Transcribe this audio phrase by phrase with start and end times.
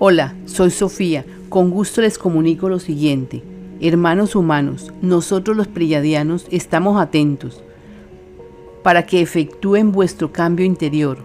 [0.00, 1.24] Hola, soy Sofía.
[1.48, 3.42] Con gusto les comunico lo siguiente.
[3.80, 7.64] Hermanos humanos, nosotros los pleiadianos estamos atentos
[8.84, 11.18] para que efectúen vuestro cambio interior.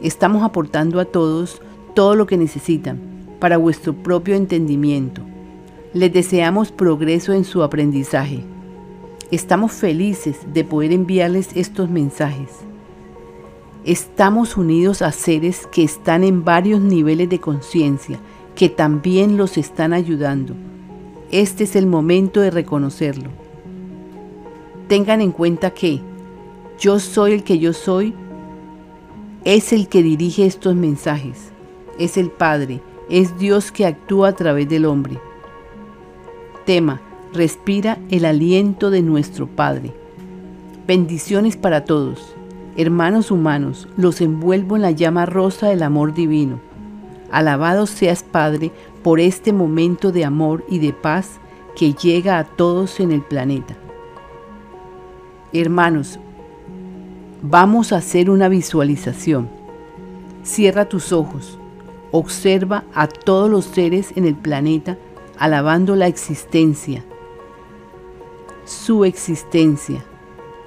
[0.00, 1.60] Estamos aportando a todos
[1.94, 2.98] todo lo que necesitan
[3.40, 5.20] para vuestro propio entendimiento.
[5.92, 8.42] Les deseamos progreso en su aprendizaje.
[9.32, 12.48] Estamos felices de poder enviarles estos mensajes.
[13.84, 18.18] Estamos unidos a seres que están en varios niveles de conciencia,
[18.54, 20.54] que también los están ayudando.
[21.30, 23.28] Este es el momento de reconocerlo.
[24.88, 26.00] Tengan en cuenta que
[26.80, 28.14] yo soy el que yo soy,
[29.44, 31.52] es el que dirige estos mensajes,
[31.98, 32.80] es el Padre,
[33.10, 35.18] es Dios que actúa a través del hombre.
[36.64, 37.02] Tema,
[37.34, 39.92] respira el aliento de nuestro Padre.
[40.86, 42.33] Bendiciones para todos.
[42.76, 46.58] Hermanos humanos, los envuelvo en la llama rosa del amor divino.
[47.30, 48.72] Alabado seas, Padre,
[49.04, 51.38] por este momento de amor y de paz
[51.76, 53.76] que llega a todos en el planeta.
[55.52, 56.18] Hermanos,
[57.42, 59.48] vamos a hacer una visualización.
[60.42, 61.58] Cierra tus ojos,
[62.10, 64.98] observa a todos los seres en el planeta
[65.38, 67.04] alabando la existencia,
[68.64, 70.04] su existencia.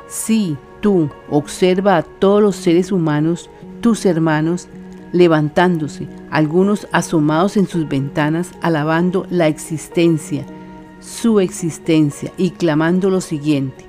[0.08, 3.50] Sí, Tú observa a todos los seres humanos,
[3.82, 4.68] tus hermanos,
[5.12, 10.46] levantándose, algunos asomados en sus ventanas, alabando la existencia,
[11.00, 13.86] su existencia y clamando lo siguiente.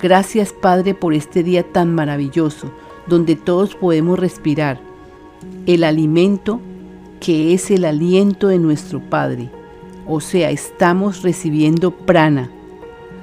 [0.00, 2.70] Gracias Padre por este día tan maravilloso,
[3.06, 4.80] donde todos podemos respirar
[5.66, 6.60] el alimento
[7.20, 9.50] que es el aliento de nuestro Padre.
[10.06, 12.50] O sea, estamos recibiendo prana,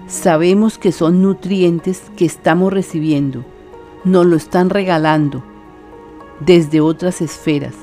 [0.07, 3.45] Sabemos que son nutrientes que estamos recibiendo,
[4.03, 5.43] nos lo están regalando
[6.39, 7.73] desde otras esferas.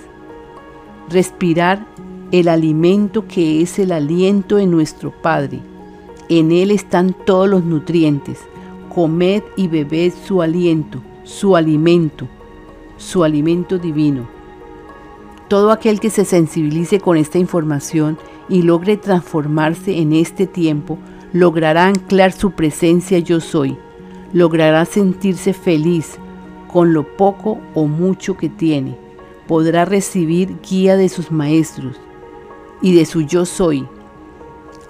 [1.08, 1.86] Respirar
[2.30, 5.60] el alimento que es el aliento de nuestro Padre.
[6.28, 8.38] En Él están todos los nutrientes.
[8.94, 12.28] Comed y bebed su aliento, su alimento,
[12.96, 14.28] su alimento divino.
[15.48, 20.98] Todo aquel que se sensibilice con esta información y logre transformarse en este tiempo,
[21.32, 23.76] logrará anclar su presencia yo soy,
[24.32, 26.18] logrará sentirse feliz
[26.66, 28.96] con lo poco o mucho que tiene,
[29.46, 31.96] podrá recibir guía de sus maestros
[32.82, 33.86] y de su yo soy.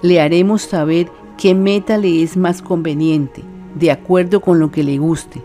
[0.01, 3.43] Le haremos saber qué meta le es más conveniente,
[3.75, 5.41] de acuerdo con lo que le guste.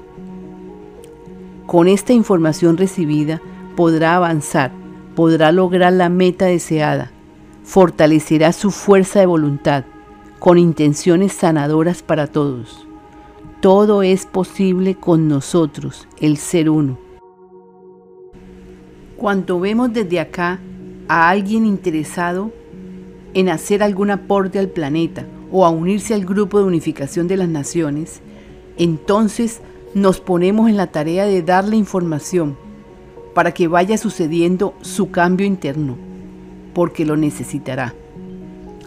[1.67, 3.41] Con esta información recibida
[3.77, 4.73] podrá avanzar,
[5.15, 7.11] podrá lograr la meta deseada,
[7.65, 9.85] fortalecerá su fuerza de voluntad,
[10.39, 12.87] con intenciones sanadoras para todos.
[13.61, 16.99] Todo es posible con nosotros, el ser uno.
[19.17, 20.61] Cuando vemos desde acá
[21.09, 22.53] a alguien interesado
[23.33, 27.49] en hacer algún aporte al planeta o a unirse al grupo de unificación de las
[27.49, 28.21] naciones,
[28.77, 29.63] entonces
[29.95, 32.57] nos ponemos en la tarea de darle información
[33.35, 35.97] para que vaya sucediendo su cambio interno,
[36.75, 37.95] porque lo necesitará.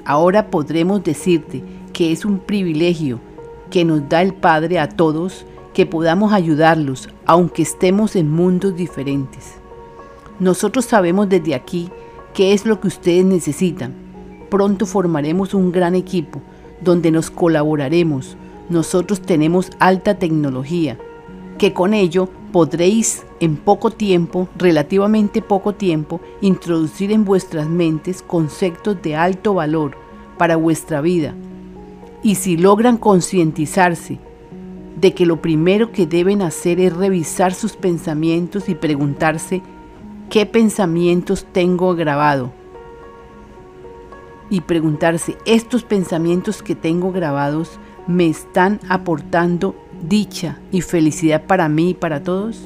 [0.10, 1.62] Ahora podremos decirte
[1.94, 3.20] que es un privilegio
[3.70, 9.58] que nos da el Padre a todos que podamos ayudarlos, aunque estemos en mundos diferentes.
[10.40, 11.92] Nosotros sabemos desde aquí
[12.34, 13.94] qué es lo que ustedes necesitan.
[14.50, 16.42] Pronto formaremos un gran equipo
[16.82, 18.36] donde nos colaboraremos.
[18.68, 20.98] Nosotros tenemos alta tecnología,
[21.60, 29.00] que con ello podréis en poco tiempo, relativamente poco tiempo, introducir en vuestras mentes conceptos
[29.04, 29.96] de alto valor
[30.40, 31.36] para vuestra vida.
[32.24, 34.18] Y si logran concientizarse
[35.00, 39.62] de que lo primero que deben hacer es revisar sus pensamientos y preguntarse
[40.30, 42.52] qué pensamientos tengo grabado.
[44.50, 49.76] Y preguntarse, ¿estos pensamientos que tengo grabados me están aportando
[50.08, 52.62] dicha y felicidad para mí y para todos?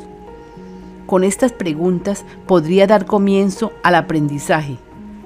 [1.05, 4.77] Con estas preguntas podría dar comienzo al aprendizaje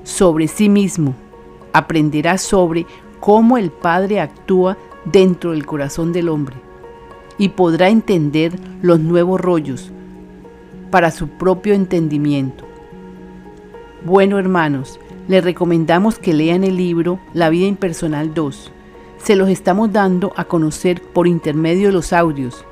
[0.03, 1.13] sobre sí mismo.
[1.73, 2.85] Aprenderá sobre
[3.19, 6.55] cómo el Padre actúa dentro del corazón del hombre
[7.37, 9.91] y podrá entender los nuevos rollos
[10.89, 12.65] para su propio entendimiento.
[14.05, 18.71] Bueno hermanos, les recomendamos que lean el libro La vida impersonal 2
[19.17, 22.65] se los estamos dando a conocer por intermedio de los audios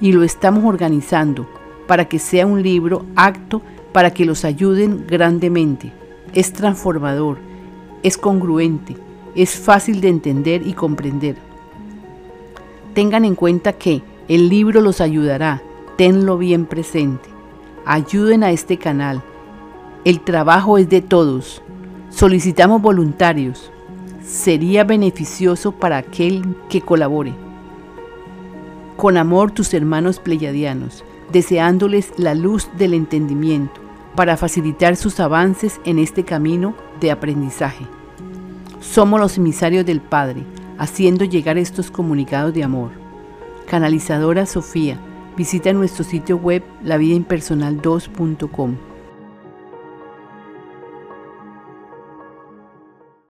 [0.00, 1.46] y lo estamos organizando
[1.86, 3.62] para que sea un libro acto
[3.92, 5.92] para que los ayuden grandemente.
[6.32, 7.38] Es transformador,
[8.02, 8.96] es congruente,
[9.34, 11.36] es fácil de entender y comprender.
[12.94, 15.62] Tengan en cuenta que el libro los ayudará,
[15.96, 17.28] tenlo bien presente.
[17.84, 19.22] Ayuden a este canal
[20.04, 21.62] El trabajo es de todos.
[22.10, 23.70] Solicitamos voluntarios.
[24.30, 27.34] Sería beneficioso para aquel que colabore.
[28.96, 33.80] Con amor tus hermanos pleyadianos, deseándoles la luz del entendimiento
[34.14, 37.84] para facilitar sus avances en este camino de aprendizaje.
[38.78, 40.44] Somos los emisarios del Padre,
[40.78, 42.92] haciendo llegar estos comunicados de amor.
[43.66, 44.96] Canalizadora Sofía,
[45.36, 48.89] visita nuestro sitio web lavidaimpersonal2.com.